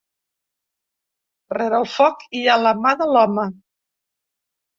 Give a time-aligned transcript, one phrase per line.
[1.57, 3.47] Rere el foc hi ha la mà de l’home.